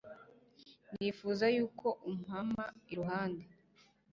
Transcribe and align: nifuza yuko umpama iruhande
nifuza 0.95 1.45
yuko 1.55 1.87
umpama 2.09 2.63
iruhande 2.91 3.45